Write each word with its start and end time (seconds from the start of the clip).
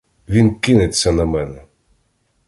Він 0.29 0.55
кинеться 0.55 1.11
на 1.11 1.25
мене! 1.25 1.63